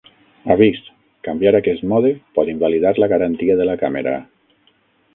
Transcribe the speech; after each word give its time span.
Avís: 0.53 0.79
canviar 1.27 1.53
a 1.57 1.59
aquest 1.61 1.85
mode 1.93 2.13
pot 2.39 2.51
invalidar 2.57 2.97
la 3.05 3.13
garantia 3.15 3.63
de 3.63 3.71
la 3.73 3.81
càmera. 3.87 4.19